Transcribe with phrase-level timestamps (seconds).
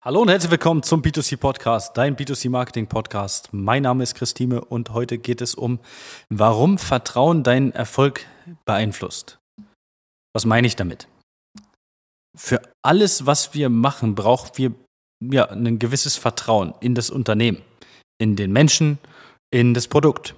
[0.00, 3.48] Hallo und herzlich willkommen zum B2C Podcast, dein B2C Marketing Podcast.
[3.50, 5.80] Mein Name ist Christine und heute geht es um,
[6.30, 8.24] warum Vertrauen deinen Erfolg
[8.64, 9.40] beeinflusst.
[10.32, 11.08] Was meine ich damit?
[12.36, 14.72] Für alles, was wir machen, brauchen wir
[15.20, 17.60] ja ein gewisses Vertrauen in das Unternehmen,
[18.18, 18.98] in den Menschen,
[19.50, 20.36] in das Produkt.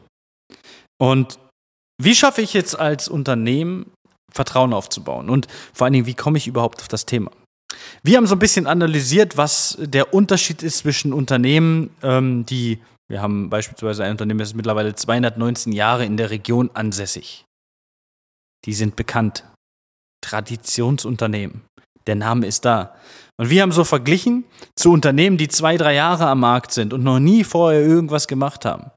[0.98, 1.38] Und
[2.00, 3.92] wie schaffe ich jetzt als Unternehmen
[4.32, 5.28] Vertrauen aufzubauen?
[5.28, 7.30] Und vor allen Dingen, wie komme ich überhaupt auf das Thema?
[8.02, 12.78] Wir haben so ein bisschen analysiert, was der Unterschied ist zwischen Unternehmen, ähm, die,
[13.08, 17.44] wir haben beispielsweise ein Unternehmen, das ist mittlerweile 219 Jahre in der Region ansässig.
[18.64, 19.44] Die sind bekannt.
[20.22, 21.62] Traditionsunternehmen.
[22.06, 22.94] Der Name ist da.
[23.38, 24.44] Und wir haben so verglichen
[24.76, 28.64] zu Unternehmen, die zwei, drei Jahre am Markt sind und noch nie vorher irgendwas gemacht
[28.64, 28.90] haben.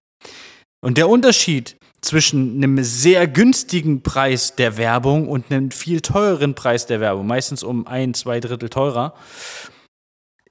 [0.83, 6.85] Und der Unterschied zwischen einem sehr günstigen Preis der Werbung und einem viel teureren Preis
[6.85, 9.15] der Werbung, meistens um ein, zwei Drittel teurer,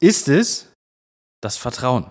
[0.00, 0.72] ist es
[1.42, 2.10] das Vertrauen.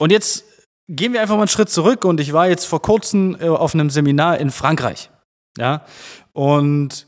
[0.00, 0.44] Und jetzt
[0.88, 3.74] gehen wir einfach mal einen Schritt zurück und ich war jetzt vor kurzem äh, auf
[3.74, 5.10] einem Seminar in Frankreich.
[5.56, 5.84] Ja,
[6.32, 7.06] und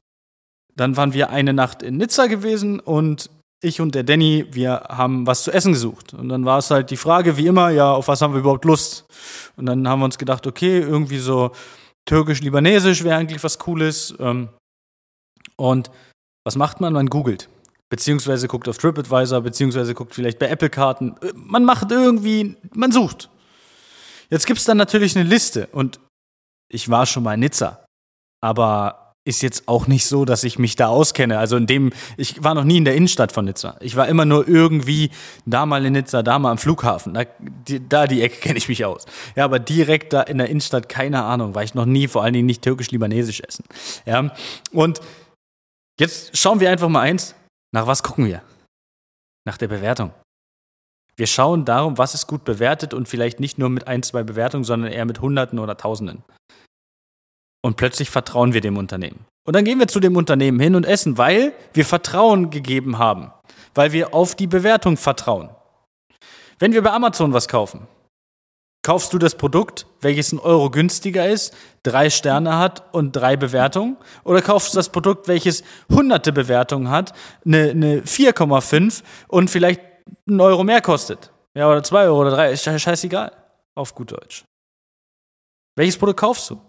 [0.75, 3.31] dann waren wir eine Nacht in Nizza gewesen und
[3.63, 6.15] ich und der Danny, wir haben was zu essen gesucht.
[6.15, 8.65] Und dann war es halt die Frage, wie immer, ja, auf was haben wir überhaupt
[8.65, 9.07] Lust?
[9.57, 11.53] Und dann haben wir uns gedacht, okay, irgendwie so
[12.07, 14.15] türkisch-libanesisch wäre eigentlich was Cooles.
[14.19, 14.49] Ähm,
[15.57, 15.91] und
[16.45, 16.93] was macht man?
[16.93, 17.49] Man googelt.
[17.91, 21.17] Beziehungsweise guckt auf TripAdvisor, beziehungsweise guckt vielleicht bei Apple-Karten.
[21.35, 23.29] Man macht irgendwie, man sucht.
[24.31, 25.67] Jetzt gibt es dann natürlich eine Liste.
[25.73, 26.01] Und
[26.69, 27.85] ich war schon mal in Nizza.
[28.41, 31.39] Aber ist jetzt auch nicht so, dass ich mich da auskenne.
[31.39, 33.77] Also in dem, ich war noch nie in der Innenstadt von Nizza.
[33.81, 35.11] Ich war immer nur irgendwie
[35.47, 37.15] da mal in Nizza, da mal am Flughafen.
[37.15, 39.07] Da die, da die Ecke kenne ich mich aus.
[39.37, 42.35] Ja, aber direkt da in der Innenstadt, keine Ahnung, war ich noch nie, vor allen
[42.35, 43.65] Dingen nicht türkisch-libanesisch essen.
[44.05, 44.31] Ja,
[44.73, 45.01] und
[45.99, 47.35] jetzt schauen wir einfach mal eins.
[47.73, 48.43] Nach was gucken wir?
[49.47, 50.13] Nach der Bewertung.
[51.17, 54.65] Wir schauen darum, was ist gut bewertet und vielleicht nicht nur mit ein, zwei Bewertungen,
[54.65, 56.25] sondern eher mit Hunderten oder Tausenden.
[57.63, 59.27] Und plötzlich vertrauen wir dem Unternehmen.
[59.45, 63.33] Und dann gehen wir zu dem Unternehmen hin und essen, weil wir Vertrauen gegeben haben,
[63.75, 65.51] weil wir auf die Bewertung vertrauen.
[66.59, 67.87] Wenn wir bei Amazon was kaufen,
[68.83, 73.97] kaufst du das Produkt, welches ein Euro günstiger ist, drei Sterne hat und drei Bewertungen,
[74.25, 77.13] oder kaufst du das Produkt, welches hunderte Bewertungen hat,
[77.45, 79.81] eine, eine 4,5 und vielleicht
[80.29, 81.31] einen Euro mehr kostet?
[81.55, 83.33] Ja, oder zwei Euro oder drei, ist scheißegal.
[83.75, 84.45] Auf gut Deutsch.
[85.77, 86.61] Welches Produkt kaufst du?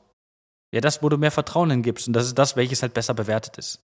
[0.74, 2.08] Ja, das, wo du mehr Vertrauen hingibst.
[2.08, 3.82] Und das ist das, welches halt besser bewertet ist.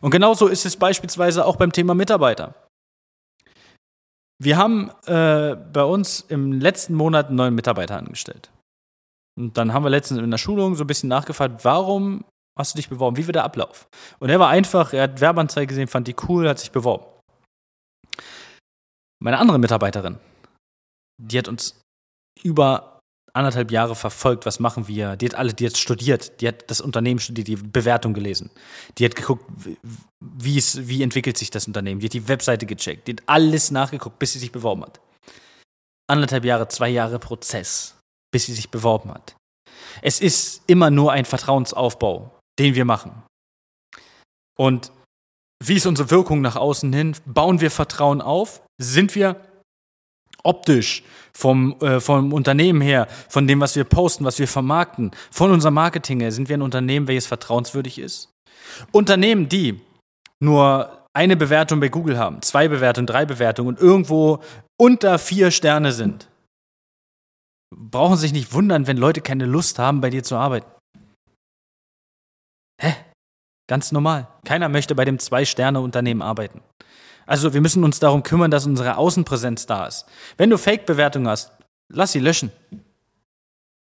[0.00, 2.54] Und genauso ist es beispielsweise auch beim Thema Mitarbeiter.
[4.42, 8.50] Wir haben äh, bei uns im letzten Monat einen neuen Mitarbeiter angestellt.
[9.38, 12.24] Und dann haben wir letztens in der Schulung so ein bisschen nachgefragt, warum
[12.58, 13.16] hast du dich beworben?
[13.16, 13.88] Wie war der Ablauf?
[14.18, 17.06] Und er war einfach, er hat Werbeanzeige gesehen, fand die cool, hat sich beworben.
[19.22, 20.18] Meine andere Mitarbeiterin,
[21.18, 21.80] die hat uns
[22.42, 22.91] über
[23.34, 25.16] anderthalb Jahre verfolgt, was machen wir.
[25.16, 28.50] Die hat alle, die hat studiert, die hat das Unternehmen studiert, die Bewertung gelesen.
[28.98, 29.44] Die hat geguckt,
[30.20, 32.00] wie es, wie entwickelt sich das Unternehmen.
[32.00, 35.00] Die hat die Webseite gecheckt, die hat alles nachgeguckt, bis sie sich beworben hat.
[36.10, 37.96] Anderthalb Jahre, zwei Jahre Prozess,
[38.32, 39.34] bis sie sich beworben hat.
[40.02, 43.22] Es ist immer nur ein Vertrauensaufbau, den wir machen.
[44.58, 44.92] Und
[45.64, 47.16] wie ist unsere Wirkung nach außen hin?
[47.24, 48.62] Bauen wir Vertrauen auf?
[48.80, 49.40] Sind wir
[50.44, 55.50] optisch, vom, äh, vom Unternehmen her, von dem, was wir posten, was wir vermarkten, von
[55.50, 58.30] unserem Marketing her, sind wir ein Unternehmen, welches vertrauenswürdig ist?
[58.90, 59.80] Unternehmen, die
[60.40, 64.42] nur eine Bewertung bei Google haben, zwei Bewertungen, drei Bewertungen und irgendwo
[64.80, 66.28] unter vier Sterne sind,
[67.74, 70.70] brauchen sich nicht wundern, wenn Leute keine Lust haben, bei dir zu arbeiten.
[72.80, 72.94] Hä?
[73.68, 74.28] Ganz normal.
[74.44, 76.62] Keiner möchte bei dem Zwei-Sterne-Unternehmen arbeiten.
[77.26, 80.06] Also wir müssen uns darum kümmern, dass unsere Außenpräsenz da ist.
[80.36, 81.52] Wenn du Fake-Bewertungen hast,
[81.88, 82.50] lass sie löschen.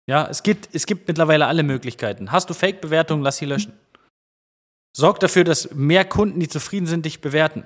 [0.07, 2.33] Ja, es gibt, es gibt mittlerweile alle Möglichkeiten.
[2.33, 3.73] Hast du Fake-Bewertungen, lass sie löschen.
[4.95, 7.65] Sorg dafür, dass mehr Kunden, die zufrieden sind, dich bewerten.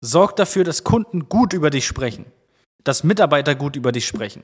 [0.00, 2.26] Sorg dafür, dass Kunden gut über dich sprechen,
[2.84, 4.42] dass Mitarbeiter gut über dich sprechen.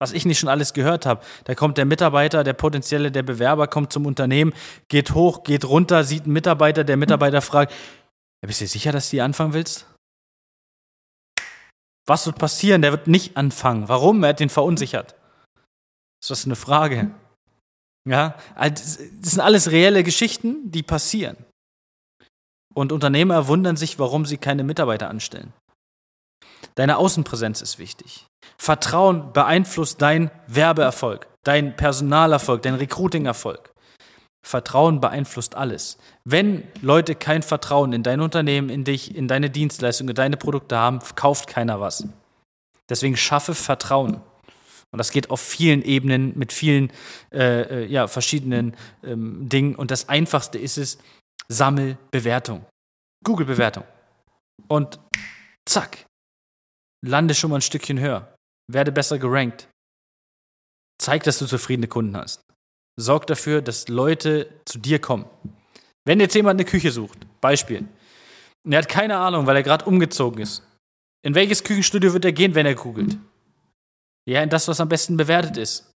[0.00, 1.24] Was ich nicht schon alles gehört habe.
[1.44, 4.52] Da kommt der Mitarbeiter, der potenzielle, der Bewerber kommt zum Unternehmen,
[4.88, 7.72] geht hoch, geht runter, sieht einen Mitarbeiter, der Mitarbeiter fragt,
[8.42, 9.86] ja, bist du sicher, dass du hier anfangen willst?
[12.06, 12.82] Was wird passieren?
[12.82, 13.88] Der wird nicht anfangen.
[13.88, 14.22] Warum?
[14.24, 15.14] Er hat den verunsichert.
[16.20, 17.14] Ist das eine Frage?
[18.08, 21.36] Ja, das sind alles reelle Geschichten, die passieren.
[22.74, 25.52] Und Unternehmer wundern sich, warum sie keine Mitarbeiter anstellen.
[26.74, 28.26] Deine Außenpräsenz ist wichtig.
[28.56, 33.71] Vertrauen beeinflusst dein Werbeerfolg, dein Personalerfolg, dein Recruitingerfolg.
[34.52, 35.96] Vertrauen beeinflusst alles.
[36.24, 40.76] Wenn Leute kein Vertrauen in dein Unternehmen, in dich, in deine Dienstleistung, in deine Produkte
[40.76, 42.06] haben, kauft keiner was.
[42.90, 44.16] Deswegen schaffe Vertrauen.
[44.90, 46.92] Und das geht auf vielen Ebenen mit vielen
[47.32, 49.74] äh, äh, ja, verschiedenen ähm, Dingen.
[49.74, 50.98] Und das Einfachste ist es,
[51.48, 52.66] sammel Bewertung.
[53.24, 53.84] Google Bewertung.
[54.68, 55.00] Und
[55.64, 56.04] zack,
[57.02, 58.34] lande schon mal ein Stückchen höher.
[58.70, 59.66] Werde besser gerankt.
[61.00, 62.42] Zeig, dass du zufriedene Kunden hast.
[62.96, 65.26] Sorg dafür, dass Leute zu dir kommen.
[66.04, 67.88] Wenn jetzt jemand eine Küche sucht, Beispiel,
[68.64, 70.62] und er hat keine Ahnung, weil er gerade umgezogen ist,
[71.22, 73.16] in welches Küchenstudio wird er gehen, wenn er googelt?
[74.28, 75.92] Ja, in das, was am besten bewertet ist.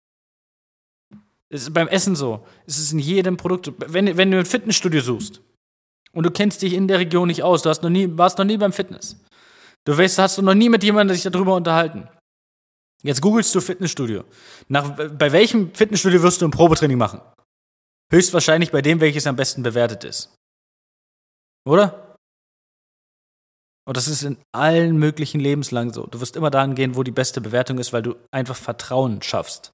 [1.50, 2.46] Es ist beim Essen so.
[2.66, 3.72] Es ist in jedem Produkt.
[3.78, 5.40] Wenn, wenn du ein Fitnessstudio suchst
[6.12, 8.44] und du kennst dich in der Region nicht aus, du hast noch nie, warst noch
[8.44, 9.20] nie beim Fitness.
[9.84, 12.08] Du weißt, hast du noch nie mit jemandem sich darüber unterhalten.
[13.04, 14.24] Jetzt googelst du Fitnessstudio.
[14.68, 17.20] Nach, bei welchem Fitnessstudio wirst du ein Probetraining machen?
[18.10, 20.34] Höchstwahrscheinlich bei dem, welches am besten bewertet ist.
[21.66, 22.16] Oder?
[23.86, 26.06] Und das ist in allen möglichen Lebenslagen so.
[26.06, 29.72] Du wirst immer dahin gehen, wo die beste Bewertung ist, weil du einfach Vertrauen schaffst.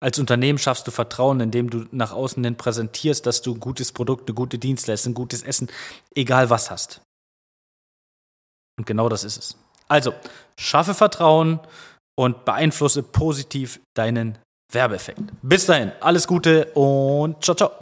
[0.00, 3.92] Als Unternehmen schaffst du Vertrauen, indem du nach außen hin präsentierst, dass du ein gutes
[3.92, 5.70] Produkt, eine gute Dienstleistung, ein gutes Essen,
[6.14, 7.00] egal was hast.
[8.76, 9.56] Und genau das ist es.
[9.88, 10.12] Also,
[10.58, 11.60] schaffe Vertrauen
[12.16, 14.38] und beeinflusse positiv deinen
[14.72, 15.20] Werbeeffekt.
[15.42, 17.72] Bis dahin, alles Gute und ciao, ciao.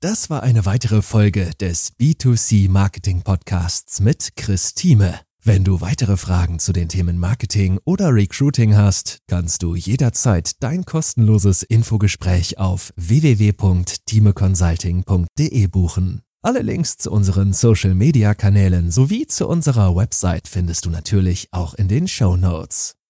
[0.00, 5.20] Das war eine weitere Folge des B2C Marketing Podcasts mit Chris Thieme.
[5.42, 10.84] Wenn du weitere Fragen zu den Themen Marketing oder Recruiting hast, kannst du jederzeit dein
[10.84, 16.22] kostenloses Infogespräch auf www.timeconsulting.de buchen.
[16.42, 21.74] Alle Links zu unseren Social Media Kanälen sowie zu unserer Website findest du natürlich auch
[21.74, 22.97] in den Show Notes.